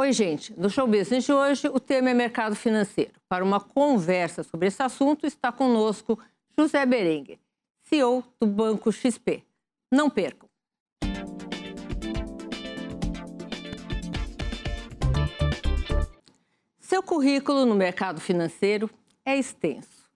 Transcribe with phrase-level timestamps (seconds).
[0.00, 0.58] Oi, gente.
[0.58, 3.12] No Show Business de hoje, o tema é mercado financeiro.
[3.28, 6.18] Para uma conversa sobre esse assunto, está conosco
[6.58, 7.38] José Berenguer,
[7.82, 9.44] CEO do Banco XP.
[9.92, 10.48] Não percam.
[16.78, 18.88] Seu currículo no mercado financeiro
[19.22, 20.08] é extenso.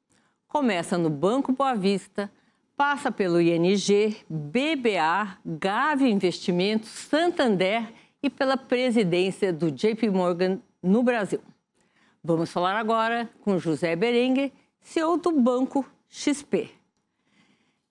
[0.49, 2.33] Começa no Banco Boa Vista,
[2.75, 7.93] passa pelo ING, BBA, Gave Investimentos, Santander
[8.25, 11.43] e pela presidência do JP Morgan no Brasil.
[12.23, 16.71] Vamos falar agora com José Berenguer, CEO do Banco XP.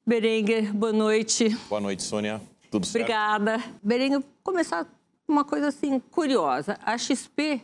[0.04, 1.50] Berenguer, boa noite.
[1.70, 2.42] Boa noite, Sônia.
[2.72, 3.04] Tudo certo?
[3.04, 3.64] Obrigada.
[3.84, 4.88] Berenguer, começar
[5.28, 6.80] uma coisa assim curiosa.
[6.84, 7.62] A XP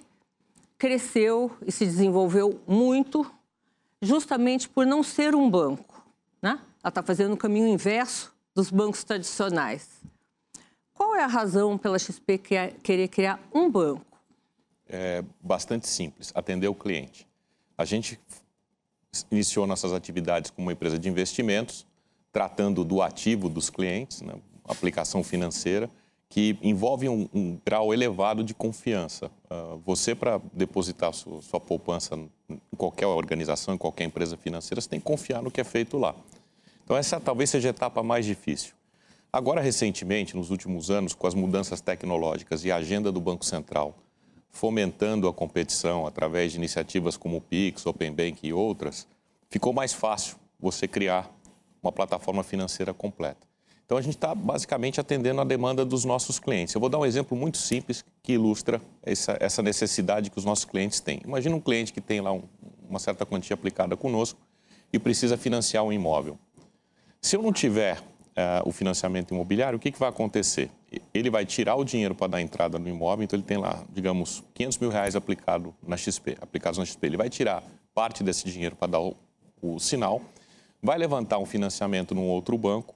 [0.77, 3.25] cresceu e se desenvolveu muito
[3.99, 6.05] justamente por não ser um banco.
[6.39, 6.51] Né?
[6.83, 9.89] Ela está fazendo o caminho inverso dos bancos tradicionais.
[10.99, 12.37] Qual é a razão pela XP
[12.83, 14.05] querer criar um banco?
[14.85, 17.25] É bastante simples, atender o cliente.
[17.77, 18.19] A gente
[19.31, 21.87] iniciou nossas atividades como uma empresa de investimentos,
[22.33, 24.33] tratando do ativo dos clientes, né,
[24.65, 25.89] aplicação financeira,
[26.27, 29.31] que envolve um, um grau elevado de confiança.
[29.49, 32.19] Uh, você, para depositar sua, sua, poupança
[32.49, 35.97] em qualquer organização, em qualquer empresa financeira, você tem que confiar no que é feito
[35.97, 36.13] lá.
[36.83, 38.73] Então, essa talvez seja a etapa mais difícil.
[39.31, 43.95] Agora, recentemente, nos últimos anos, com as mudanças tecnológicas e a agenda do Banco Central,
[44.49, 49.07] fomentando a competição através de iniciativas como o Pix, Open Bank e outras,
[49.47, 51.31] ficou mais fácil você criar
[51.81, 53.47] uma plataforma financeira completa.
[53.85, 56.73] Então, a gente está basicamente atendendo a demanda dos nossos clientes.
[56.73, 60.65] Eu vou dar um exemplo muito simples que ilustra essa, essa necessidade que os nossos
[60.65, 61.21] clientes têm.
[61.23, 62.41] Imagina um cliente que tem lá um,
[62.89, 64.39] uma certa quantia aplicada conosco
[64.91, 66.37] e precisa financiar um imóvel.
[67.21, 68.01] Se eu não tiver
[68.39, 70.71] uh, o financiamento imobiliário, o que, que vai acontecer?
[71.13, 74.43] Ele vai tirar o dinheiro para dar entrada no imóvel, então ele tem lá, digamos,
[74.53, 77.05] 500 mil reais aplicado na XP, aplicados na XP.
[77.05, 79.15] Ele vai tirar parte desse dinheiro para dar o,
[79.61, 80.21] o sinal,
[80.81, 82.95] vai levantar um financiamento num outro banco,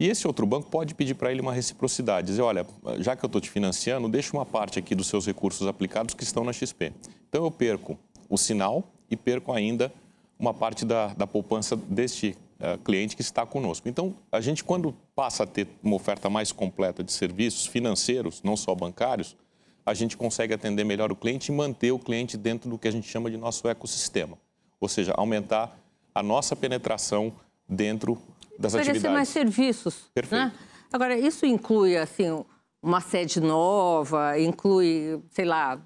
[0.00, 2.66] e esse outro banco pode pedir para ele uma reciprocidade, dizer, olha,
[2.98, 6.24] já que eu estou te financiando, deixa uma parte aqui dos seus recursos aplicados que
[6.24, 6.92] estão na XP.
[7.28, 7.96] Então eu perco
[8.28, 9.92] o sinal e perco ainda
[10.36, 13.88] uma parte da, da poupança deste uh, cliente que está conosco.
[13.88, 18.56] Então, a gente, quando passa a ter uma oferta mais completa de serviços financeiros, não
[18.56, 19.36] só bancários,
[19.84, 22.90] a gente consegue atender melhor o cliente e manter o cliente dentro do que a
[22.90, 24.38] gente chama de nosso ecossistema.
[24.80, 25.76] Ou seja, aumentar
[26.14, 27.32] a nossa penetração
[27.68, 28.16] dentro
[28.58, 29.16] das Oferecer atividades.
[29.16, 29.94] mais serviços.
[29.94, 30.10] Né?
[30.14, 30.44] Perfeito.
[30.44, 30.52] Né?
[30.92, 32.44] Agora, isso inclui, assim,
[32.82, 35.80] uma sede nova, inclui, sei lá,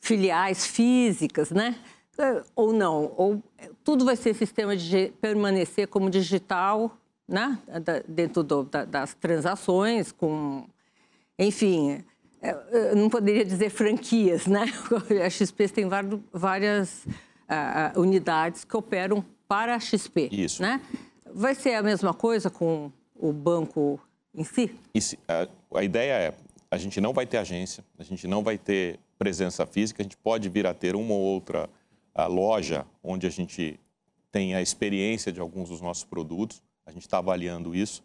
[0.00, 1.76] filiais físicas, né?
[2.18, 3.12] É, ou não?
[3.16, 3.42] Ou
[3.82, 7.58] tudo vai ser sistema de permanecer como digital, né?
[8.06, 10.66] Dentro do, das transações, com...
[11.38, 12.04] Enfim,
[12.40, 14.66] é, eu não poderia dizer franquias, né?
[15.24, 15.88] A XP tem
[16.32, 17.06] várias
[17.44, 20.28] uh, unidades que operam para a XP.
[20.30, 20.62] Isso.
[20.62, 20.80] Né?
[21.32, 24.00] Vai ser a mesma coisa com o banco
[24.34, 24.70] em si?
[24.94, 25.48] Isso, a,
[25.78, 26.34] a ideia é,
[26.70, 30.16] a gente não vai ter agência, a gente não vai ter presença física, a gente
[30.16, 31.68] pode vir a ter uma ou outra
[32.16, 33.78] loja onde a gente
[34.30, 38.02] tem a experiência de alguns dos nossos produtos, a gente está avaliando isso,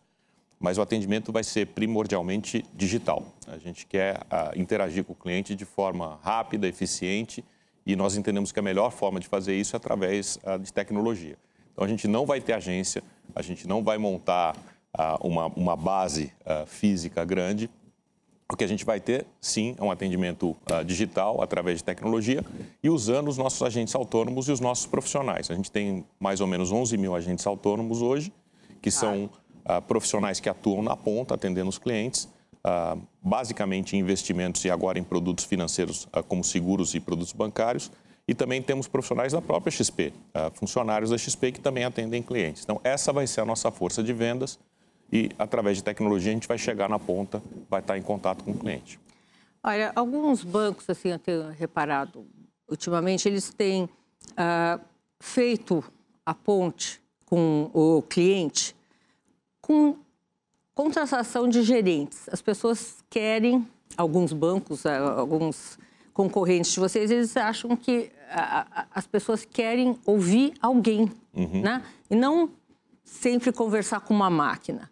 [0.60, 3.26] mas o atendimento vai ser primordialmente digital.
[3.48, 4.20] A gente quer
[4.56, 7.44] interagir com o cliente de forma rápida, eficiente,
[7.86, 11.38] e nós entendemos que a melhor forma de fazer isso é através de tecnologia.
[11.72, 13.02] Então, a gente não vai ter agência,
[13.34, 14.56] a gente não vai montar
[14.98, 16.34] uh, uma, uma base
[16.68, 17.70] física grande.
[18.52, 22.44] O que a gente vai ter, sim, é um atendimento uh, digital através de tecnologia
[22.82, 25.52] e usando os nossos agentes autônomos e os nossos profissionais.
[25.52, 28.34] A gente tem mais ou menos 11 mil agentes autônomos hoje,
[28.82, 29.30] que são
[29.88, 32.28] profissionais que atuam na ponta, atendendo os clientes,
[33.22, 37.92] basicamente em investimentos e agora em produtos financeiros como seguros e produtos bancários
[38.30, 42.62] e também temos profissionais da própria XP, uh, funcionários da XP que também atendem clientes.
[42.64, 44.60] Então, essa vai ser a nossa força de vendas
[45.12, 48.52] e, através de tecnologia, a gente vai chegar na ponta, vai estar em contato com
[48.52, 49.00] o cliente.
[49.64, 52.26] Olha, alguns bancos, assim, eu tenho reparado,
[52.70, 54.80] ultimamente, eles têm uh,
[55.20, 55.84] feito
[56.26, 58.76] a ponte com o cliente
[59.62, 59.98] com
[60.74, 62.30] contratação de gerentes.
[62.32, 63.68] As pessoas querem,
[63.98, 65.78] alguns bancos, uh, alguns
[66.14, 71.62] concorrentes de vocês, eles acham que a, a, as pessoas querem ouvir alguém, uhum.
[71.62, 71.84] né?
[72.10, 72.50] E não
[73.04, 74.90] sempre conversar com uma máquina.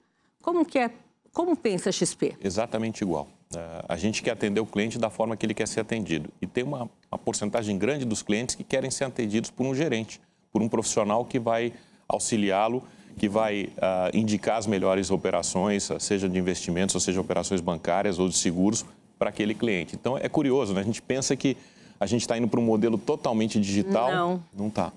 [0.47, 0.89] Como que é?
[1.33, 2.37] Como pensa a XP?
[2.41, 3.27] Exatamente igual.
[3.53, 6.29] Uh, a gente quer atender o cliente da forma que ele quer ser atendido.
[6.41, 10.21] E tem uma, uma porcentagem grande dos clientes que querem ser atendidos por um gerente,
[10.49, 11.73] por um profissional que vai
[12.07, 12.81] auxiliá-lo,
[13.17, 18.29] que vai uh, indicar as melhores operações, seja de investimentos, ou seja operações bancárias ou
[18.29, 18.85] de seguros,
[19.19, 19.97] para aquele cliente.
[19.97, 20.79] Então é curioso, né?
[20.79, 21.57] A gente pensa que
[21.99, 24.09] a gente está indo para um modelo totalmente digital.
[24.11, 24.43] Não.
[24.57, 24.93] Não está.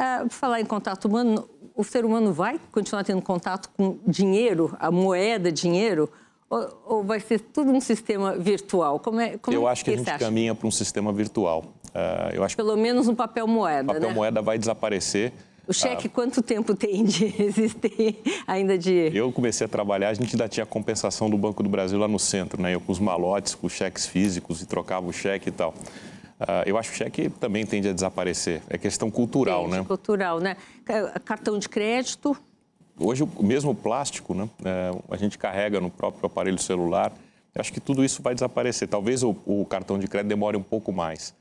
[0.00, 4.90] É, falar em contato humano, o ser humano vai continuar tendo contato com dinheiro, a
[4.90, 6.08] moeda dinheiro,
[6.48, 9.00] ou, ou vai ser tudo um sistema virtual?
[9.00, 11.64] Como é, como eu é acho que, a gente caminha para um sistema virtual.
[11.88, 13.90] Uh, eu acho Pelo menos um papel moeda.
[13.90, 14.14] O papel né?
[14.14, 15.32] moeda vai desaparecer.
[15.66, 19.10] O cheque, ah, quanto tempo tem de existir ainda de...
[19.12, 22.08] Eu comecei a trabalhar, a gente ainda tinha a compensação do Banco do Brasil lá
[22.08, 22.74] no centro, né?
[22.74, 25.74] Eu com os malotes, com os cheques físicos e trocava o cheque e tal.
[26.40, 28.62] Uh, eu acho que o cheque também tende a desaparecer.
[28.68, 29.84] É questão cultural, tende, né?
[29.84, 30.56] cultural, né?
[31.24, 32.36] Cartão de crédito...
[33.00, 34.48] Hoje, o mesmo plástico, né?
[34.64, 37.12] É, a gente carrega no próprio aparelho celular.
[37.54, 38.88] Eu acho que tudo isso vai desaparecer.
[38.88, 41.32] Talvez o, o cartão de crédito demore um pouco mais.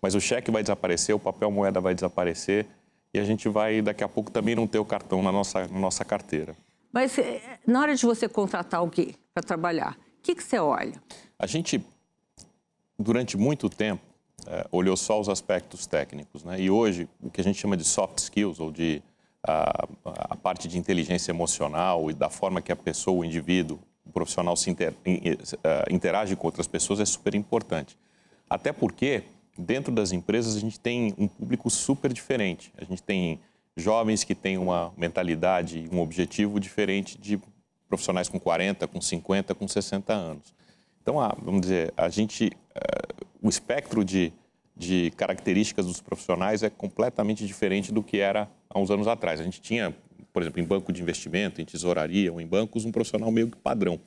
[0.00, 2.66] Mas o cheque vai desaparecer, o papel moeda vai desaparecer
[3.14, 5.78] e a gente vai, daqui a pouco, também não ter o cartão na nossa, na
[5.78, 6.54] nossa carteira.
[6.92, 10.92] Mas eh, na hora de você contratar alguém para trabalhar, o que, que você olha?
[11.38, 11.82] A gente,
[12.98, 14.02] durante muito tempo,
[14.46, 16.44] é, olhou só os aspectos técnicos.
[16.44, 16.60] Né?
[16.60, 19.02] E hoje, o que a gente chama de soft skills, ou de
[19.42, 24.10] a, a parte de inteligência emocional e da forma que a pessoa, o indivíduo, o
[24.10, 27.96] profissional se inter, eh, interage com outras pessoas é super importante.
[28.48, 29.24] Até porque
[29.58, 32.72] dentro das empresas a gente tem um público super diferente.
[32.76, 33.40] A gente tem
[33.76, 37.40] jovens que têm uma mentalidade, um objetivo diferente de
[37.88, 40.54] profissionais com 40, com 50, com 60 anos.
[41.02, 44.32] Então, vamos dizer, a gente, uh, o espectro de,
[44.76, 49.40] de características dos profissionais é completamente diferente do que era há uns anos atrás.
[49.40, 49.94] A gente tinha,
[50.32, 53.56] por exemplo, em banco de investimento, em tesouraria ou em bancos, um profissional meio que
[53.56, 54.00] padrão.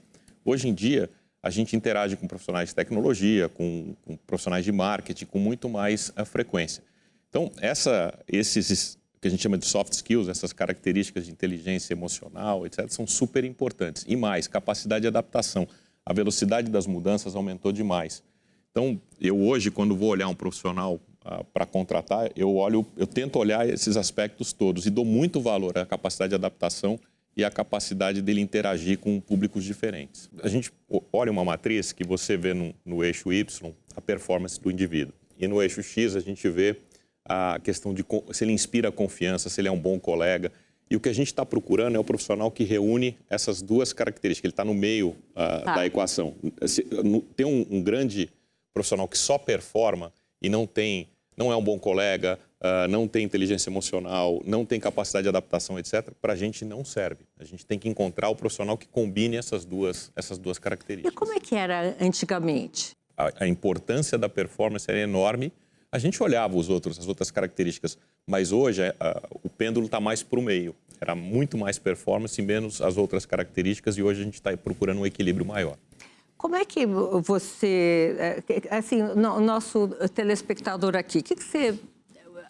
[0.43, 1.09] Hoje em dia,
[1.41, 6.11] a gente interage com profissionais de tecnologia, com, com profissionais de marketing, com muito mais
[6.15, 6.83] a frequência.
[7.29, 12.65] Então, essa, esses que a gente chama de soft skills, essas características de inteligência emocional,
[12.65, 14.05] etc., são super importantes.
[14.07, 15.67] E mais, capacidade de adaptação.
[16.05, 18.23] A velocidade das mudanças aumentou demais.
[18.71, 23.37] Então, eu hoje, quando vou olhar um profissional ah, para contratar, eu olho, eu tento
[23.37, 26.99] olhar esses aspectos todos e dou muito valor à capacidade de adaptação
[27.35, 30.29] e a capacidade dele interagir com públicos diferentes.
[30.43, 30.71] A gente
[31.11, 35.47] olha uma matriz que você vê no, no eixo Y a performance do indivíduo e
[35.47, 36.75] no eixo X a gente vê
[37.25, 40.51] a questão de se ele inspira confiança, se ele é um bom colega.
[40.89, 44.47] E o que a gente está procurando é o profissional que reúne essas duas características.
[44.47, 45.75] Ele está no meio uh, tá.
[45.75, 46.33] da equação.
[47.35, 48.27] Tem um, um, grande
[48.73, 53.23] profissional que só performa e não tem, não é um bom colega, uh, não tem
[53.23, 57.25] inteligência emocional, não tem capacidade de adaptação, etc., para a gente não serve.
[57.37, 61.13] A gente tem que encontrar o profissional que combine essas duas, essas duas características.
[61.13, 62.95] E como é que era antigamente?
[63.17, 65.51] A, a importância da performance era enorme.
[65.91, 68.81] A gente olhava os outros, as outras características, mas hoje
[69.43, 70.75] o pêndulo está mais para o meio.
[71.01, 74.99] Era muito mais performance e menos as outras características, e hoje a gente está procurando
[74.99, 75.77] um equilíbrio maior.
[76.39, 81.77] Como é que você, é, assim, o nosso telespectador aqui, que, que você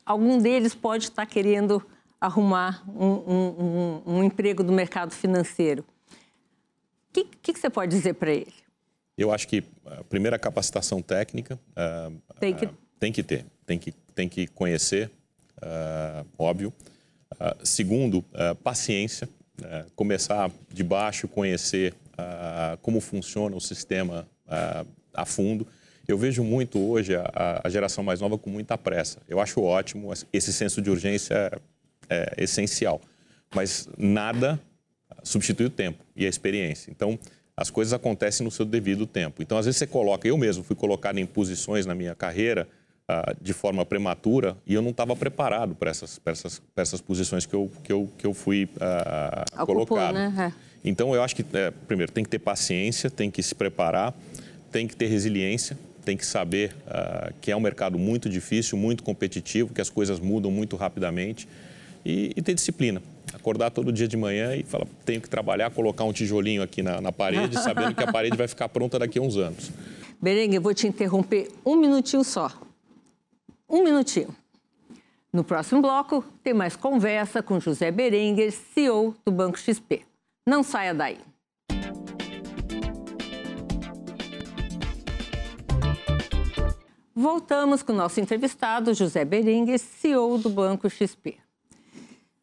[0.06, 1.84] algum deles pode estar querendo
[2.22, 5.82] arrumar um, um, um, um emprego no mercado financeiro.
[5.82, 8.54] O que, que, que, você pode dizer para ele?
[9.18, 12.68] Eu acho que a primeira capacitação técnica uh, tem, que...
[12.68, 15.10] Uh, tem que ter, tem que, tem que conhecer,
[15.64, 16.72] uh, óbvio.
[17.64, 18.24] segundo,
[18.64, 19.28] paciência,
[19.96, 21.96] começar de baixo, conhecer
[22.82, 24.28] como funciona o sistema
[25.14, 25.68] a fundo
[26.12, 29.20] eu vejo muito hoje a, a, geração mais nova com muita pressa.
[29.28, 31.52] Eu acho ótimo, esse senso de urgência
[32.10, 33.00] é, é essencial.
[33.54, 34.60] Mas nada
[35.24, 36.90] substitui o tempo e a experiência.
[36.90, 37.18] Então,
[37.56, 39.44] as coisas acontecem no seu devido tempo.
[39.44, 42.68] Então, às vezes você coloca, eu mesmo fui colocado em posições na minha carreira
[43.08, 47.54] uh, de forma prematura e eu não estava preparado para essas, essas, essas posições que
[47.54, 50.16] eu, que eu, que eu fui uh, colocado.
[50.16, 50.54] Né?
[50.56, 50.69] É.
[50.84, 54.14] Então, eu acho que, é, primeiro, tem que ter paciência, tem que se preparar,
[54.72, 59.04] tem que ter resiliência, tem que saber uh, que é um mercado muito difícil, muito
[59.04, 61.48] competitivo, que as coisas mudam muito rapidamente
[62.06, 63.02] e, e ter disciplina.
[63.34, 67.00] Acordar todo dia de manhã e falar, tenho que trabalhar, colocar um tijolinho aqui na,
[67.00, 69.72] na parede, sabendo que a parede vai ficar pronta daqui a uns anos.
[70.22, 72.52] Berengue, eu vou te interromper um minutinho só.
[73.70, 74.36] Um minutinho.
[75.32, 80.02] No próximo bloco, tem mais conversa com José Berenguer, CEO do Banco XP.
[80.50, 81.20] Não saia daí.
[87.14, 91.38] Voltamos com o nosso entrevistado, José Berenguer, CEO do Banco XP.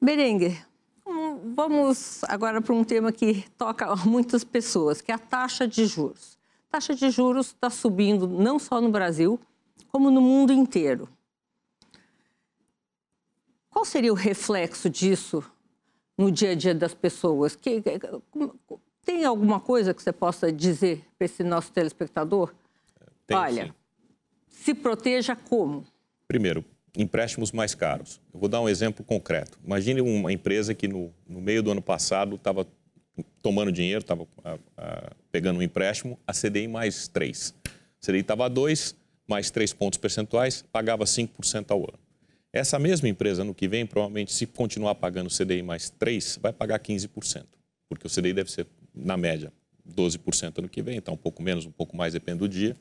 [0.00, 0.64] Berenguer,
[1.04, 5.84] hum, vamos agora para um tema que toca muitas pessoas, que é a taxa de
[5.84, 6.38] juros.
[6.68, 9.40] A taxa de juros está subindo não só no Brasil,
[9.88, 11.08] como no mundo inteiro.
[13.68, 15.42] Qual seria o reflexo disso
[16.16, 17.56] no dia a dia das pessoas?
[17.56, 17.82] Que,
[19.04, 22.52] tem alguma coisa que você possa dizer para esse nosso telespectador?
[23.26, 23.72] Tem, Olha, sim.
[24.48, 25.84] se proteja como?
[26.26, 26.64] Primeiro,
[26.96, 28.20] empréstimos mais caros.
[28.32, 29.58] Eu vou dar um exemplo concreto.
[29.64, 32.66] Imagine uma empresa que no, no meio do ano passado estava
[33.42, 34.26] tomando dinheiro, estava
[35.30, 37.54] pegando um empréstimo, a CDI mais 3.
[37.64, 37.70] A
[38.06, 38.94] CDI estava a 2,
[39.28, 42.05] mais 3 pontos percentuais, pagava 5% ao ano.
[42.56, 46.78] Essa mesma empresa, no que vem, provavelmente, se continuar pagando CDI mais 3, vai pagar
[46.78, 47.44] 15%,
[47.86, 49.52] porque o CDI deve ser, na média,
[49.86, 52.74] 12% ano que vem, então um pouco menos, um pouco mais, depende do dia.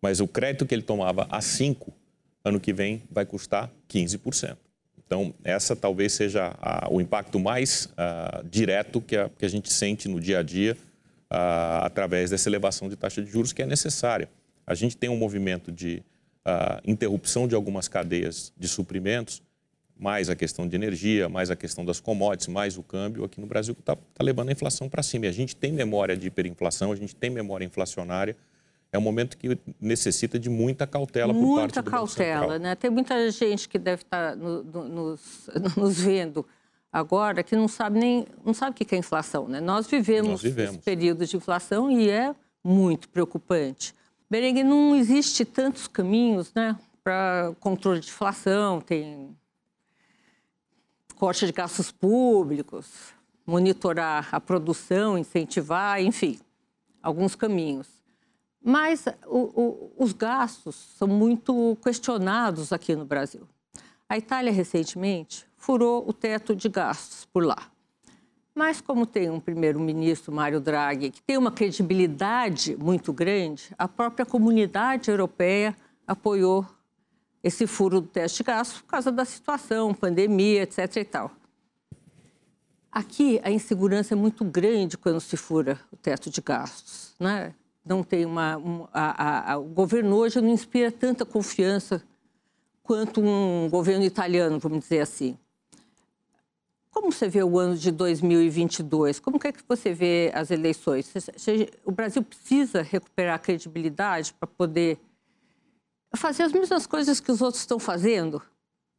[0.00, 1.92] Mas o crédito que ele tomava a 5,
[2.42, 4.56] ano que vem, vai custar 15%.
[5.04, 9.70] Então, essa talvez seja a, o impacto mais uh, direto que a, que a, gente
[9.70, 10.78] sente no dia a dia
[11.30, 14.30] uh, através dessa elevação de taxa de juros que é necessária.
[14.66, 16.02] A gente tem um movimento de
[16.46, 19.42] uh, interrupção de algumas cadeias de suprimentos,
[19.98, 23.46] mais a questão de energia, mais a questão das commodities, mais o câmbio aqui no
[23.46, 25.26] Brasil está tá levando a inflação para cima.
[25.26, 28.36] E a gente tem memória de hiperinflação, a gente tem memória inflacionária.
[28.92, 32.74] É um momento que necessita de muita cautela muita por parte do Muita cautela, né?
[32.74, 36.46] Tem muita gente que deve estar tá no, no, nos, nos vendo
[36.92, 39.60] agora que não sabe nem não sabe o que é inflação, né?
[39.60, 40.78] Nós vivemos, Nós vivemos.
[40.78, 43.94] períodos de inflação e é muito preocupante.
[44.30, 49.36] Berengue, não existe tantos caminhos, né, para controle de inflação, tem
[51.16, 53.12] corte de gastos públicos,
[53.44, 56.38] monitorar a produção, incentivar, enfim,
[57.02, 57.88] alguns caminhos.
[58.62, 63.48] Mas o, o, os gastos são muito questionados aqui no Brasil.
[64.08, 67.70] A Itália, recentemente, furou o teto de gastos por lá.
[68.60, 74.26] Mas, como tem um primeiro-ministro, Mário Draghi, que tem uma credibilidade muito grande, a própria
[74.26, 75.74] comunidade europeia
[76.06, 76.66] apoiou
[77.42, 80.94] esse furo do teste de gastos por causa da situação, pandemia, etc.
[80.96, 81.30] E tal.
[82.92, 87.14] Aqui, a insegurança é muito grande quando se fura o teto de gastos.
[87.18, 87.54] Né?
[87.82, 92.02] Não tem uma, um, a, a, o governo hoje não inspira tanta confiança
[92.82, 95.38] quanto um governo italiano, vamos dizer assim.
[96.90, 99.20] Como você vê o ano de 2022?
[99.20, 101.12] Como é que você vê as eleições?
[101.84, 104.98] O Brasil precisa recuperar a credibilidade para poder
[106.16, 108.42] fazer as mesmas coisas que os outros estão fazendo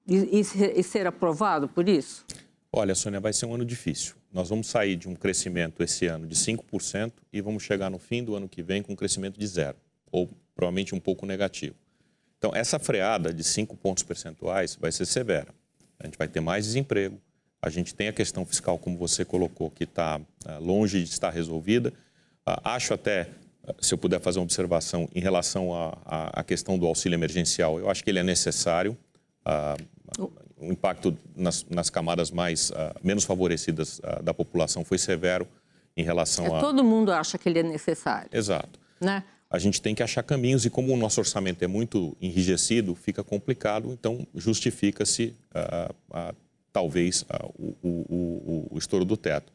[0.08, 2.26] e, e ser aprovado por isso?
[2.74, 4.16] Olha, Sônia, vai ser um ano difícil.
[4.32, 8.24] Nós vamos sair de um crescimento esse ano de 5% e vamos chegar no fim
[8.24, 9.76] do ano que vem com um crescimento de zero,
[10.10, 11.76] ou provavelmente um pouco negativo.
[12.38, 15.54] Então, essa freada de 5 pontos percentuais vai ser severa.
[16.00, 17.22] A gente vai ter mais desemprego,
[17.62, 21.30] a gente tem a questão fiscal, como você colocou, que está ah, longe de estar
[21.30, 21.94] resolvida.
[22.46, 23.30] Ah, acho até,
[23.68, 25.70] ah, se eu puder fazer uma observação em relação
[26.06, 28.98] à questão do auxílio emergencial, eu acho que ele é necessário.
[30.58, 32.72] O impacto nas, nas camadas mais
[33.04, 35.48] menos favorecidas da população foi severo
[35.98, 36.60] em relação é, a.
[36.60, 38.30] Todo mundo acha que ele é necessário.
[38.32, 38.80] Exato.
[39.00, 39.24] Né?
[39.50, 43.24] A gente tem que achar caminhos e como o nosso orçamento é muito enrijecido, fica
[43.24, 46.36] complicado, então justifica-se uh,
[46.72, 47.26] talvez,
[47.58, 49.52] o, o, o, o estouro do teto.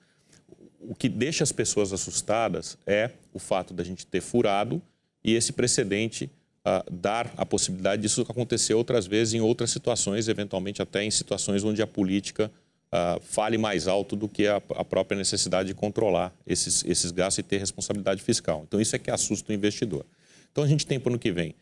[0.80, 4.80] O que deixa as pessoas assustadas é o fato da gente ter furado
[5.24, 6.30] e esse precedente
[6.66, 11.64] uh, dar a possibilidade disso acontecer outras vezes em outras situações, eventualmente até em situações
[11.64, 12.50] onde a política
[12.92, 17.38] uh, fale mais alto do que a, a própria necessidade de controlar esses, esses gastos
[17.38, 18.64] e ter responsabilidade fiscal.
[18.66, 20.04] Então, isso é que assusta o investidor.
[20.52, 21.54] Então, a gente tem para o ano que vem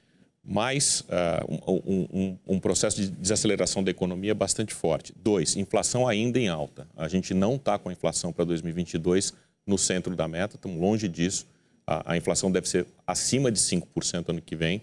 [0.45, 5.13] mais uh, um, um, um, processo de desaceleração da economia bastante forte.
[5.17, 6.87] Dois, inflação ainda em alta.
[6.97, 9.33] A gente não está com a inflação para 2022
[9.67, 11.47] no centro da meta, estamos longe disso.
[11.87, 14.83] A, a inflação deve ser acima de 5% ano que vem.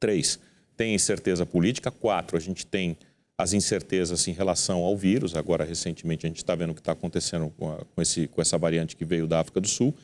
[0.00, 0.38] Três,
[0.76, 1.90] tem incerteza política.
[1.90, 2.96] Quatro, a gente tem
[3.36, 5.34] as incertezas em relação ao vírus.
[5.36, 8.40] Agora, recentemente, a gente está vendo o que está acontecendo com, a, com, esse, com
[8.40, 9.94] essa variante que veio da África do Sul.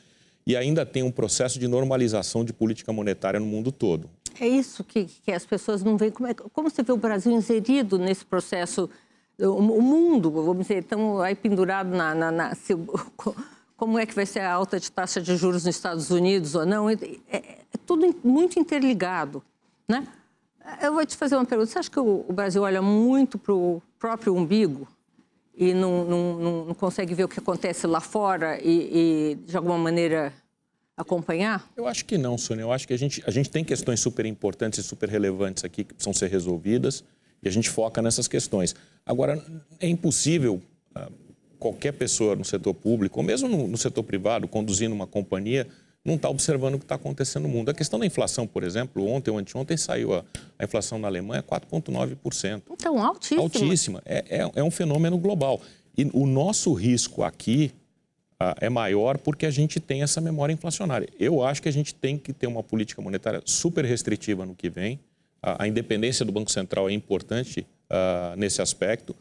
[0.50, 4.10] E ainda tem um processo de normalização de política monetária no mundo todo.
[4.40, 6.10] É isso que, que as pessoas não veem.
[6.10, 8.90] Como, é, como você vê o Brasil inserido nesse processo?
[9.38, 12.16] O, mundo, vamos dizer, estamos aí pendurado na.
[12.16, 12.74] na, na se,
[13.78, 16.66] como é que vai ser a alta de taxa de juros nos Estados Unidos ou
[16.66, 16.90] não?
[16.90, 16.94] É,
[17.30, 19.40] é, é tudo muito interligado.
[19.86, 20.04] Né?
[20.82, 21.70] Eu vou te fazer uma pergunta.
[21.70, 24.88] Você acha que o Brasil olha muito para o próprio umbigo
[25.60, 29.76] e não, não, não, consegue ver o que acontece lá fora e, e de alguma
[29.76, 30.32] maneira
[30.96, 31.70] acompanhar?
[31.76, 32.62] Eu acho que não, Sônia.
[32.62, 35.84] Eu acho que a gente, a gente tem questões super importantes e super relevantes aqui
[35.84, 37.04] que precisam ser resolvidas
[37.42, 38.74] e a gente foca nessas questões.
[39.04, 39.44] Agora,
[39.78, 40.62] é impossível
[40.96, 41.12] uh,
[41.58, 45.68] qualquer pessoa no setor público, ou mesmo no, no setor privado, conduzindo uma companhia,
[46.04, 47.70] não está observando o que está acontecendo no mundo.
[47.70, 50.24] A questão da inflação, por exemplo, ontem ou anteontem saiu a,
[50.58, 52.62] a inflação na Alemanha 4,9%.
[52.70, 53.42] Então, altíssima.
[53.42, 54.02] Altíssima.
[54.04, 55.60] É, é, é um fenômeno global.
[55.96, 57.72] E o nosso risco aqui
[58.60, 61.08] é maior porque a gente tem essa memória inflacionária.
[61.18, 64.70] Eu acho que a gente tem que ter uma política monetária super restritiva no que
[64.70, 64.94] vem.
[65.44, 69.14] Uh, a independência do Banco Central é importante uh, nesse aspecto.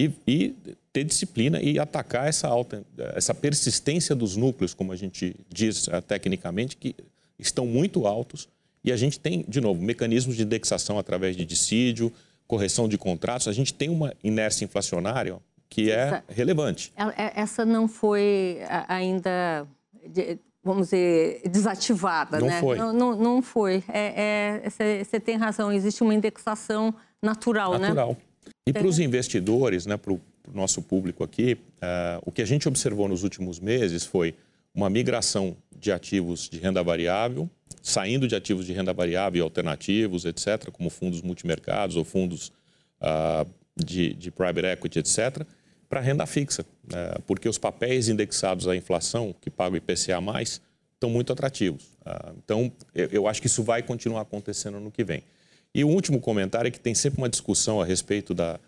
[0.00, 0.56] E, e,
[0.92, 2.82] ter disciplina e atacar essa alta,
[3.14, 6.96] essa persistência dos núcleos, como a gente diz tecnicamente, que
[7.38, 8.48] estão muito altos.
[8.82, 12.10] E a gente tem, de novo, mecanismos de indexação através de dissídio,
[12.46, 13.46] correção de contratos.
[13.46, 15.36] A gente tem uma inércia inflacionária
[15.68, 16.92] que é relevante.
[17.16, 19.66] É, essa não foi ainda,
[20.64, 22.60] vamos dizer, desativada, não né?
[22.60, 22.76] Foi.
[22.78, 23.84] Não, não, não foi.
[23.86, 26.92] É, é, você tem razão, existe uma indexação
[27.22, 27.80] natural, natural.
[27.80, 27.88] né?
[27.88, 28.16] Natural.
[28.66, 30.20] E para os investidores, né, para o
[30.52, 34.34] nosso público aqui, uh, o que a gente observou nos últimos meses foi
[34.74, 37.50] uma migração de ativos de renda variável,
[37.82, 42.52] saindo de ativos de renda variável e alternativos, etc., como fundos multimercados ou fundos
[43.00, 45.44] uh, de, de private equity, etc.,
[45.88, 47.14] para renda fixa, né?
[47.26, 50.20] porque os papéis indexados à inflação, que pagam IPCA+,
[50.94, 51.84] estão muito atrativos.
[52.04, 55.24] Ah, então, eu acho que isso vai continuar acontecendo no que vem.
[55.74, 58.58] E o último comentário é que tem sempre uma discussão a respeito da,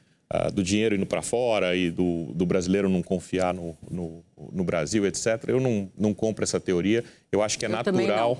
[0.52, 5.04] do dinheiro indo para fora e do, do, brasileiro não confiar no, no, no, Brasil,
[5.06, 5.44] etc.
[5.48, 7.04] Eu não, não compro essa teoria.
[7.30, 8.38] Eu acho que é eu natural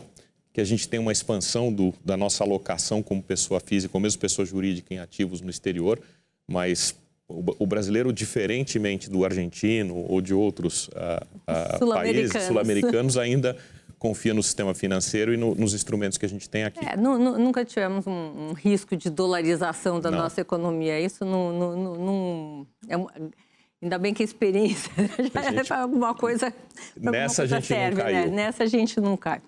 [0.53, 4.21] que a gente tenha uma expansão do, da nossa alocação como pessoa física ou mesmo
[4.21, 5.99] pessoa jurídica em ativos no exterior,
[6.47, 6.95] mas
[7.29, 11.25] o brasileiro, diferentemente do argentino ou de outros uh,
[11.81, 13.57] uh, países sul-americanos, ainda
[14.03, 16.85] confia no sistema financeiro e no, nos instrumentos que a gente tem aqui.
[16.85, 20.19] É, nunca tivemos um, um, risco de dolarização da não.
[20.19, 20.99] nossa economia.
[20.99, 22.97] Isso não, não, não é
[23.81, 24.91] ainda bem que a experiência
[25.33, 26.53] já gente, é alguma coisa.
[26.97, 28.27] Nessa alguma coisa a gente serve, não caiu.
[28.27, 28.27] Né?
[28.27, 29.41] Nessa a gente não cai.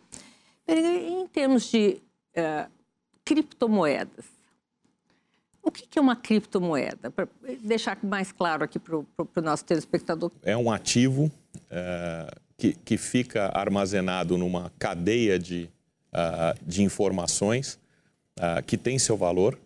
[0.68, 2.00] Em termos de
[2.36, 2.70] uh,
[3.24, 4.24] criptomoedas,
[5.60, 7.10] o que é uma criptomoeda?
[7.10, 7.26] Para
[7.60, 10.30] deixar mais claro aqui para o nosso telespectador.
[10.44, 11.28] É um ativo
[11.68, 12.30] é,
[12.64, 15.68] que, que fica armazenado numa cadeia de,
[16.14, 17.78] uh, de informações
[18.38, 19.58] uh, que tem seu valor,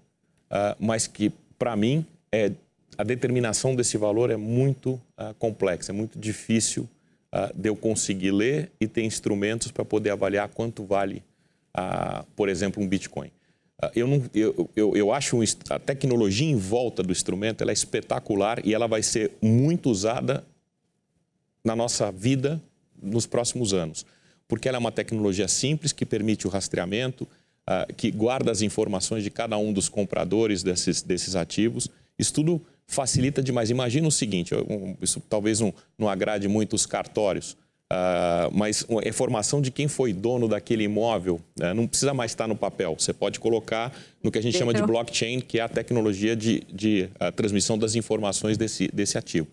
[0.50, 2.50] uh, mas que, para mim, é,
[2.96, 5.00] a determinação desse valor é muito
[5.38, 6.88] complexa, é muito difícil
[7.54, 11.22] de eu conseguir ler e ter instrumentos para poder avaliar quanto vale,
[12.34, 13.30] por exemplo, um Bitcoin.
[13.94, 15.38] Eu, não, eu, eu, eu acho
[15.70, 20.44] a tecnologia em volta do instrumento ela é espetacular e ela vai ser muito usada
[21.64, 22.60] na nossa vida
[23.02, 24.04] nos próximos anos.
[24.46, 29.22] Porque ela é uma tecnologia simples que permite o rastreamento, uh, que guarda as informações
[29.22, 31.88] de cada um dos compradores desses, desses ativos.
[32.18, 33.70] Isso tudo facilita demais.
[33.70, 34.54] Imagina o seguinte:
[35.00, 37.56] isso talvez não, não agrade muito os cartórios.
[37.90, 42.46] Uh, mas a informação de quem foi dono daquele imóvel uh, não precisa mais estar
[42.46, 42.94] no papel.
[42.98, 46.64] Você pode colocar no que a gente chama de blockchain, que é a tecnologia de,
[46.70, 49.46] de uh, transmissão das informações desse, desse ativo.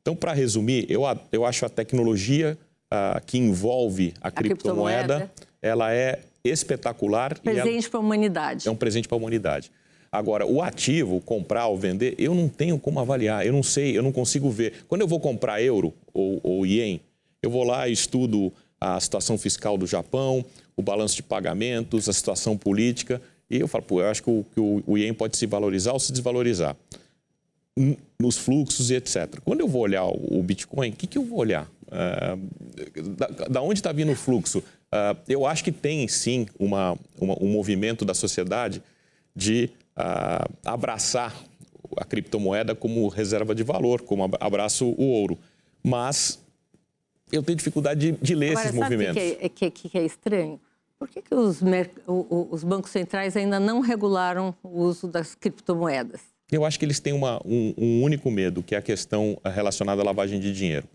[0.00, 2.56] Então, para resumir, eu, eu acho a tecnologia
[2.90, 7.38] ah, que envolve a, a criptomoeda, criptomoeda, ela é espetacular.
[7.38, 8.68] Presente para a humanidade.
[8.68, 9.70] É um presente para a humanidade.
[10.12, 14.02] Agora, o ativo, comprar ou vender, eu não tenho como avaliar, eu não sei, eu
[14.02, 14.84] não consigo ver.
[14.86, 17.00] Quando eu vou comprar euro ou, ou ien,
[17.42, 20.44] eu vou lá e estudo a situação fiscal do Japão,
[20.76, 23.20] o balanço de pagamentos, a situação política,
[23.50, 25.98] e eu falo, pô, eu acho que o, que o ien pode se valorizar ou
[25.98, 26.76] se desvalorizar
[28.18, 29.40] nos fluxos e etc.
[29.44, 31.68] Quando eu vou olhar o Bitcoin, o que, que eu vou olhar?
[31.88, 34.58] Uh, da, da, onde está vindo o fluxo?
[34.58, 38.82] Uh, eu acho que tem sim uma, uma, um movimento da sociedade
[39.34, 41.34] de uh, abraçar
[41.96, 45.38] a criptomoeda como reserva de valor, como abraço o ouro.
[45.82, 46.40] Mas
[47.30, 49.22] eu tenho dificuldade de, de ler Agora, esses movimentos.
[49.22, 50.60] O que, que, que, que, é estranho?
[50.98, 51.60] Por que, que os,
[52.06, 56.20] os, bancos centrais ainda não regularam o uso das criptomoedas?
[56.50, 60.00] Eu acho que eles têm uma, um, um, único medo, que é a questão relacionada
[60.00, 60.86] à lavagem de dinheiro.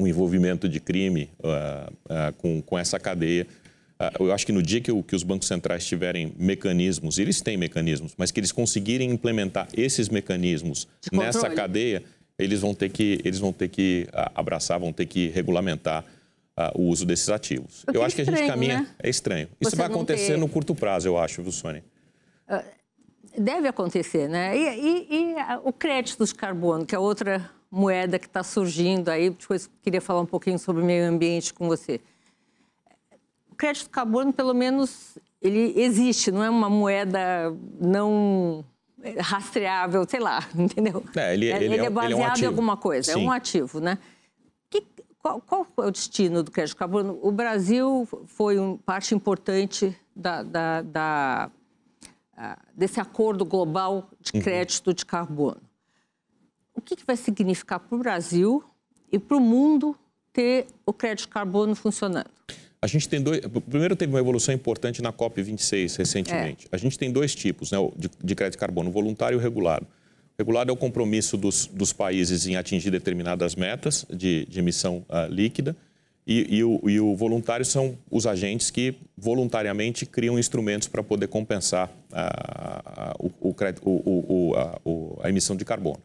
[0.00, 3.46] O envolvimento de crime uh, uh, com, com essa cadeia.
[4.00, 7.42] Uh, eu acho que no dia que, o, que os bancos centrais tiverem mecanismos, eles
[7.42, 12.02] têm mecanismos, mas que eles conseguirem implementar esses mecanismos nessa cadeia,
[12.38, 16.02] eles vão ter que, eles vão ter que abraçar, vão ter que regulamentar
[16.74, 17.84] o uso desses ativos.
[17.92, 18.80] eu acho que a gente caminha.
[18.80, 18.86] Né?
[19.02, 19.48] É estranho.
[19.60, 20.38] Isso Você vai acontecer ter...
[20.38, 21.84] no curto prazo, eu acho, viu, Sônia?
[23.36, 24.56] Deve acontecer, né?
[24.56, 29.30] E, e, e o crédito de carbono, que é outra moeda que está surgindo aí,
[29.30, 32.00] depois queria falar um pouquinho sobre meio ambiente com você.
[33.50, 38.64] O crédito carbono, pelo menos, ele existe, não é uma moeda não
[39.18, 41.04] rastreável, sei lá, entendeu?
[41.16, 43.20] É, ele, ele, ele, é, é baseado ele é um em alguma coisa, Sim.
[43.20, 43.98] é um ativo, né?
[44.68, 44.84] Que,
[45.18, 47.18] qual, qual é o destino do crédito carbono?
[47.22, 51.50] O Brasil foi uma parte importante da, da, da,
[52.74, 54.42] desse acordo global de uhum.
[54.42, 54.94] crédito uhum.
[54.94, 55.69] de carbono.
[56.80, 58.64] O que, que vai significar para o Brasil
[59.12, 59.94] e para o mundo
[60.32, 62.30] ter o crédito carbono funcionando?
[62.80, 63.38] A gente tem dois.
[63.68, 66.68] Primeiro, teve uma evolução importante na COP26 recentemente.
[66.72, 66.74] É.
[66.74, 69.86] A gente tem dois tipos né, de, de crédito carbono: voluntário e regulado.
[70.38, 75.30] Regulado é o compromisso dos, dos países em atingir determinadas metas de, de emissão uh,
[75.30, 75.76] líquida.
[76.26, 81.26] E, e, o, e, o, voluntário são os agentes que voluntariamente criam instrumentos para poder
[81.26, 84.80] compensar uh, o, o, a,
[85.24, 86.00] a, emissão de carbono.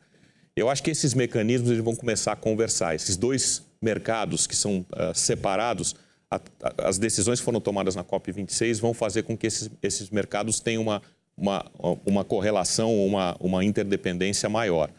[0.56, 2.96] Eu acho que esses mecanismos eles vão começar a conversar.
[2.96, 5.96] Esses dois mercados que são uh, separados,
[6.32, 10.10] a, a, as decisões que foram tomadas na COP26 vão fazer com que esses, esses
[10.10, 11.02] mercados tenham uma,
[11.36, 11.66] uma,
[12.06, 14.90] uma correlação, uma, uma interdependência maior.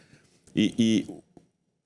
[0.55, 1.07] E, e,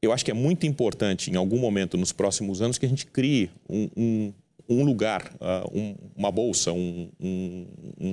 [0.01, 3.05] eu acho que é muito importante, em algum momento nos próximos anos, que a gente
[3.05, 4.33] crie um, um,
[4.67, 7.09] um lugar, uh, um, uma bolsa, um,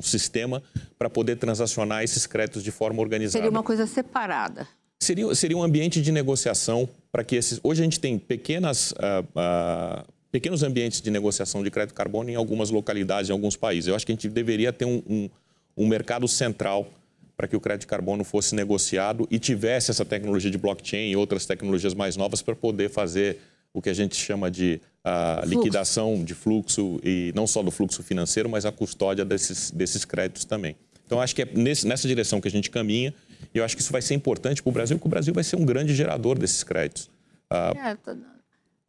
[0.03, 0.63] sistema
[0.99, 3.43] para poder transacionar esses créditos de forma organizada.
[3.43, 4.69] Seria uma coisa separada.
[5.01, 7.61] Seria, seria um ambiente de negociação para que esses.
[7.63, 8.93] Hoje a gente tem pequenas.
[8.93, 8.95] Uh,
[9.35, 13.89] uh, pequenos ambientes de negociação de crédito carbono em algumas localidades, em alguns países.
[13.89, 15.31] Eu acho que a gente deveria ter um,
[15.77, 16.93] um mercado central
[17.37, 21.17] para que o crédito de carbono fosse negociado e tivesse essa tecnologia de blockchain e
[21.17, 23.39] outras tecnologias mais novas para poder fazer
[23.73, 28.03] o que a gente chama de uh, liquidação de fluxo e não só do fluxo
[28.03, 30.75] financeiro, mas a custódia desses, desses créditos também.
[31.07, 33.15] Então, acho que é nesse, nessa direção que a gente caminha
[33.55, 35.45] e eu acho que isso vai ser importante para o Brasil, porque o Brasil vai
[35.45, 37.11] ser um grande gerador desses créditos.
[37.51, 37.97] Uh,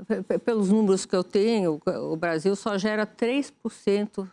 [0.08, 4.28] é, pelos números que eu tenho, o Brasil só gera 3%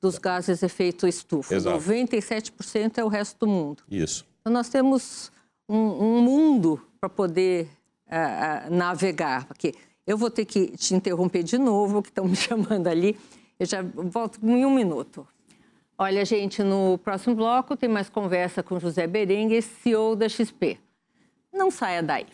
[0.00, 1.54] dos gases de efeito estufa.
[1.54, 1.78] Exato.
[1.78, 3.82] 97% é o resto do mundo.
[3.90, 4.26] Isso.
[4.40, 5.30] Então, nós temos
[5.68, 7.68] um, um mundo para poder
[8.06, 9.44] uh, navegar.
[9.46, 9.74] Porque
[10.06, 13.16] eu vou ter que te interromper de novo, que estão me chamando ali.
[13.58, 15.26] Eu já volto em um minuto.
[16.02, 20.78] Olha, gente, no próximo bloco tem mais conversa com José Berengues, CEO da XP.
[21.52, 22.26] Não saia daí.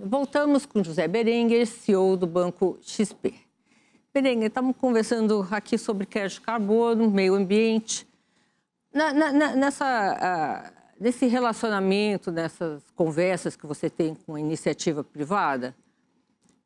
[0.00, 3.34] Voltamos com José Berenguer, CEO do Banco XP.
[4.14, 8.08] Berenguer, estamos conversando aqui sobre crédito de carbono, meio ambiente.
[8.90, 15.76] Na, na, nessa, uh, nesse relacionamento, nessas conversas que você tem com a iniciativa privada,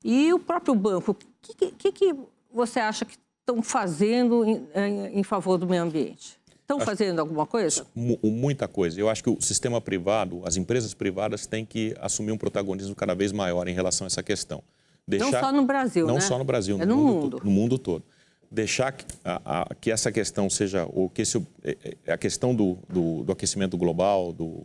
[0.05, 2.15] e o próprio banco, o que, que, que,
[2.53, 6.39] você acha que estão fazendo em, em, em favor do meio ambiente?
[6.67, 7.87] Estão fazendo alguma coisa?
[7.95, 9.01] Muita coisa.
[9.01, 13.15] Eu acho que o sistema privado, as empresas privadas têm que assumir um protagonismo cada
[13.15, 14.65] vez maior em relação a essa questão.
[15.07, 15.31] Deixar...
[15.31, 16.21] Não só no Brasil, Não né?
[16.21, 17.41] só no Brasil, é no, no mundo, mundo.
[17.45, 18.05] no mundo todo.
[18.51, 22.53] Deixar que, a, a, que essa questão seja, ou que esse, é, é, a questão
[22.53, 24.65] do, do, do aquecimento global, do,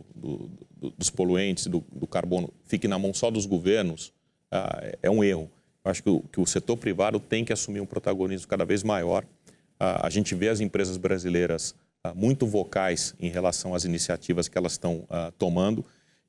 [0.98, 4.12] dos poluentes, do, carbono, fique na mão só dos governos,
[4.52, 5.50] uh, é um erro.
[5.84, 8.82] Eu acho que o, que o setor privado tem que assumir um protagonismo cada vez
[8.82, 9.24] maior.
[9.24, 14.58] Uh, a gente vê as empresas brasileiras ah, muito vocais em relação às iniciativas que
[14.58, 15.84] elas estão uh, tomando.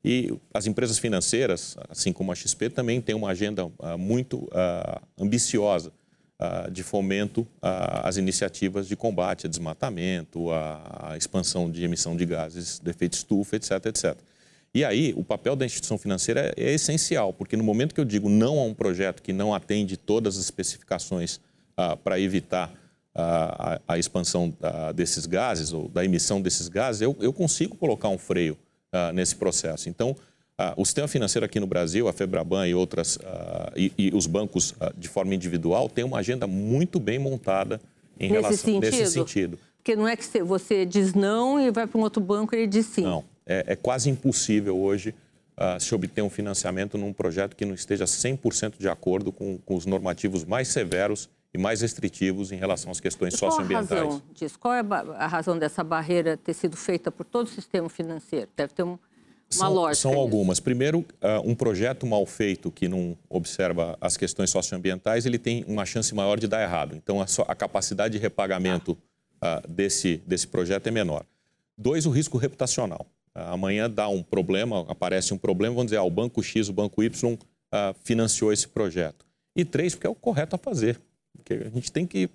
[0.06, 5.02] E as empresas financeiras, assim como a XP, também têm uma agenda uh, muito uh,
[5.18, 5.92] ambiciosa
[6.74, 12.90] de fomento às iniciativas de combate a desmatamento, a, expansão de emissão de gases de
[12.90, 14.18] efeito estufa, etc, etc.
[14.74, 18.06] E aí, o papel da instituição financeira é, é essencial, porque no momento que eu
[18.06, 21.40] digo não a um projeto que não atende todas as especificações
[22.04, 22.72] para evitar
[23.16, 24.54] a, a, expansão
[24.96, 28.58] desses gases ou da emissão desses gases, eu, eu consigo colocar um freio
[28.94, 29.90] uh, nesse processo.
[29.90, 34.12] Então, uh, o sistema financeiro aqui no Brasil, a Febraban e outras, uh, e, e,
[34.16, 37.80] os bancos de forma individual, têm uma agenda muito bem montada
[38.20, 38.82] em nesse relação sentido?
[38.82, 39.60] nesse sentido.
[39.78, 42.68] Porque não é que você diz não e vai para um outro banco e ele
[42.68, 43.02] diz sim.
[43.02, 45.14] Não, é, é quase impossível hoje
[45.80, 49.86] se obter um financiamento num projeto que não esteja 100% de acordo com, com os
[49.86, 53.88] normativos mais severos e mais restritivos em relação às questões socioambientais.
[53.88, 54.60] Qual a razão disso?
[54.60, 54.82] Qual é
[55.18, 58.50] a razão dessa barreira ter sido feita por todo o sistema financeiro?
[58.56, 59.00] Deve ter um, uma
[59.52, 60.02] são, lógica.
[60.02, 60.60] São algumas.
[60.60, 61.06] Primeiro, uh,
[61.48, 66.40] um projeto mal feito que não observa as questões socioambientais, ele tem uma chance maior
[66.40, 66.96] de dar errado.
[66.96, 71.24] Então, a, a capacidade de repagamento uh, desse, desse projeto é menor.
[71.78, 73.06] Dois, o risco reputacional.
[73.36, 77.02] Amanhã dá um problema, aparece um problema, vamos dizer, ah, o Banco X, o Banco
[77.04, 77.38] Y
[78.04, 79.26] financiou esse projeto.
[79.56, 81.00] E três, porque é o correto a fazer.
[81.36, 82.30] Porque a gente tem que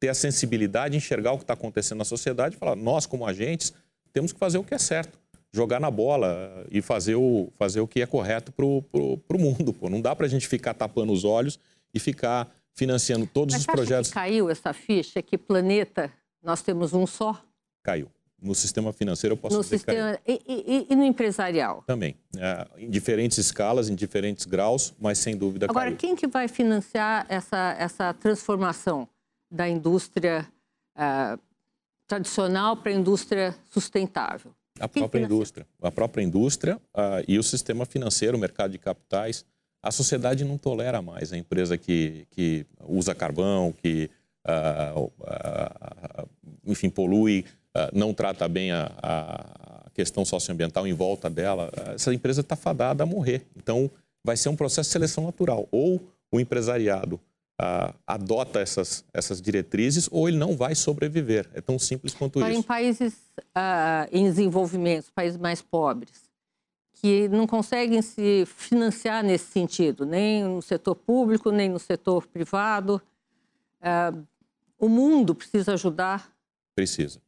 [0.00, 3.72] ter a sensibilidade, enxergar o que está acontecendo na sociedade e falar, nós como agentes
[4.12, 5.18] temos que fazer o que é certo,
[5.52, 9.72] jogar na bola e fazer o, fazer o que é correto para o mundo.
[9.72, 9.90] Pô.
[9.90, 11.58] Não dá para a gente ficar tapando os olhos
[11.92, 14.08] e ficar financiando todos Mas os projetos.
[14.08, 17.42] Que caiu essa ficha que planeta nós temos um só?
[17.82, 18.10] Caiu.
[18.40, 20.18] No sistema financeiro eu posso no dizer sistema...
[20.26, 21.82] E, e, e, no empresarial?
[21.86, 22.14] Também.
[22.36, 25.96] É, em diferentes escalas, em diferentes graus, mas sem dúvida Agora, caiu.
[25.96, 29.08] quem que vai financiar essa, essa transformação
[29.50, 30.46] da indústria
[30.96, 31.38] uh,
[32.06, 34.52] tradicional para a indústria sustentável?
[34.78, 35.66] A própria indústria.
[35.82, 39.44] A própria indústria uh, e o sistema financeiro, o mercado de capitais.
[39.82, 44.10] A sociedade não tolera mais a empresa que, que usa carvão, que,
[44.46, 45.10] uh,
[46.64, 47.44] enfim, polui,
[47.92, 51.70] não trata bem a, a questão socioambiental em volta dela.
[51.94, 53.46] Essa empresa está fadada a morrer.
[53.56, 53.90] Então,
[54.24, 55.66] vai ser um processo de seleção natural.
[55.70, 57.20] Ou o empresariado
[57.60, 61.48] uh, adota essas, essas diretrizes ou ele não vai sobreviver.
[61.52, 62.60] É tão simples quanto Para isso.
[62.60, 66.28] Em países uh, em desenvolvimento, países mais pobres,
[66.92, 73.00] que não conseguem se financiar nesse sentido, nem no setor público, nem no setor privado.
[73.80, 74.26] Uh,
[74.78, 76.30] o mundo precisa ajudar.
[76.74, 77.20] Precisa.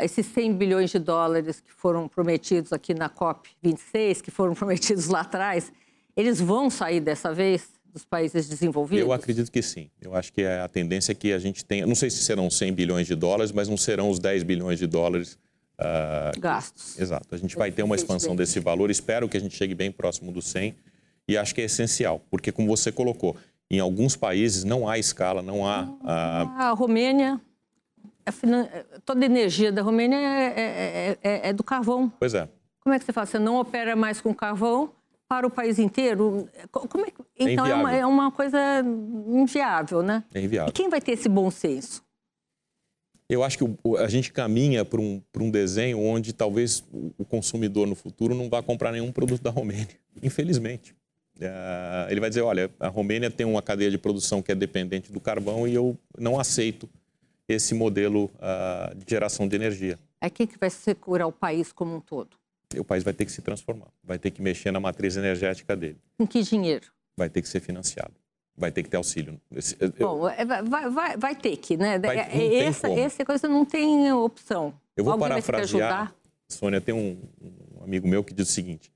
[0.00, 5.20] Esses 100 bilhões de dólares que foram prometidos aqui na COP26, que foram prometidos lá
[5.20, 5.72] atrás,
[6.16, 7.78] eles vão sair dessa vez?
[7.90, 9.04] dos países desenvolvidos?
[9.04, 9.90] Eu acredito que sim.
[10.00, 12.72] Eu acho que a tendência é que a gente tenha, não sei se serão 100
[12.72, 15.38] bilhões de dólares, mas não serão os 10 bilhões de dólares
[15.78, 16.98] uh, gastos.
[16.98, 17.34] Exato.
[17.34, 18.90] A gente vai ter uma expansão desse valor.
[18.90, 20.76] Espero que a gente chegue bem próximo dos 100
[21.26, 23.36] e acho que é essencial, porque como você colocou,
[23.70, 25.82] em alguns países não há escala, não há.
[25.82, 26.60] Uh...
[26.60, 27.40] A Romênia.
[29.04, 32.12] Toda a energia da Romênia é, é, é, é do carvão.
[32.18, 32.48] Pois é.
[32.80, 33.28] Como é que você faz?
[33.28, 34.92] Você não opera mais com carvão,
[35.28, 36.48] para o país inteiro?
[36.72, 38.58] Como é, é então é, é, uma, é, uma, coisa
[39.26, 40.24] inviável, né?
[40.34, 40.70] É inviável.
[40.70, 42.02] E quem vai ter esse bom senso?
[43.28, 46.82] Eu acho que o, a gente caminha para um, um desenho onde talvez
[47.18, 49.86] o consumidor no futuro não vá comprar nenhum produto da Romênia,
[50.22, 50.96] infelizmente.
[51.36, 55.12] Uh, ele vai dizer, olha, a Romênia tem uma cadeia de produção que é dependente
[55.12, 56.88] do carvão e eu não aceito
[57.48, 59.98] esse modelo uh, de geração de energia.
[60.20, 62.36] É quem que vai segurar o país como um todo?
[62.76, 65.96] o país vai ter que se transformar, vai ter que mexer na matriz energética dele.
[66.18, 66.86] Com que dinheiro?
[67.16, 68.12] Vai ter que ser financiado,
[68.56, 69.40] vai ter que ter auxílio.
[69.98, 71.98] Bom, é, vai, vai, vai ter que, né?
[71.98, 74.74] Vai, é, essa, essa coisa não tem opção.
[74.94, 76.14] Eu vou Alguém parafrasear.
[76.46, 78.92] Sônia, tem um, um, amigo meu que diz o seguinte: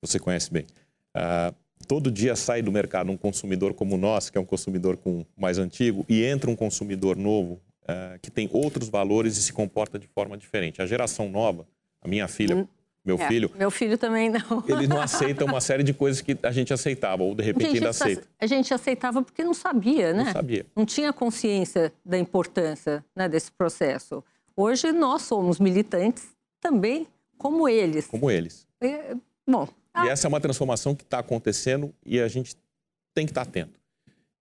[0.00, 0.66] você conhece bem.
[1.14, 1.54] Uh,
[1.86, 5.58] todo dia sai do mercado um consumidor como nós, que é um consumidor com mais
[5.58, 10.06] antigo, e entra um consumidor novo uh, que tem outros valores e se comporta de
[10.06, 10.82] forma diferente.
[10.82, 11.66] A geração nova,
[12.02, 12.68] a minha filha, hum
[13.04, 13.50] meu é, filho.
[13.56, 14.64] Meu filho também não.
[14.68, 17.90] Ele não aceita uma série de coisas que a gente aceitava, ou de repente ainda
[17.90, 18.26] aceita.
[18.38, 20.24] A gente aceitava porque não sabia, né?
[20.24, 20.66] Não sabia.
[20.76, 24.22] Não tinha consciência da importância né, desse processo.
[24.54, 26.28] Hoje nós somos militantes
[26.60, 27.06] também
[27.38, 28.06] como eles.
[28.06, 28.66] Como eles.
[28.80, 29.14] É,
[29.48, 29.66] bom.
[30.04, 32.54] E essa é uma transformação que está acontecendo e a gente
[33.14, 33.80] tem que estar tá atento.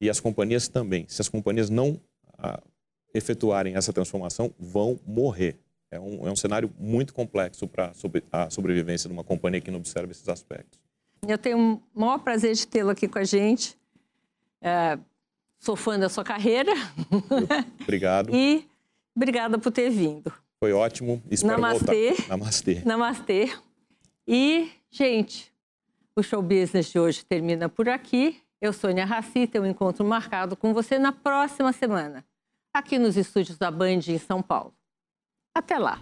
[0.01, 1.05] E as companhias também.
[1.07, 1.99] Se as companhias não
[2.37, 2.61] ah,
[3.13, 5.59] efetuarem essa transformação, vão morrer.
[5.91, 9.71] É um, é um cenário muito complexo para sobre, a sobrevivência de uma companhia que
[9.71, 10.79] não observa esses aspectos.
[11.27, 13.77] Eu tenho o maior prazer de tê-lo aqui com a gente.
[14.61, 14.97] É,
[15.59, 16.71] sou fã da sua carreira.
[17.81, 18.33] Obrigado.
[18.35, 18.65] e
[19.15, 20.31] obrigada por ter vindo.
[20.59, 21.21] Foi ótimo.
[21.29, 22.09] Espero Namastê.
[22.09, 22.27] voltar.
[22.29, 22.81] Namastê.
[22.85, 23.53] Namastê.
[24.27, 25.51] E, gente,
[26.15, 28.39] o show business de hoje termina por aqui.
[28.61, 32.25] Eu, Sônia Raci, tenho um encontro marcado com você na próxima semana,
[32.73, 34.73] aqui nos estúdios da Band em São Paulo.
[35.55, 35.99] Até lá!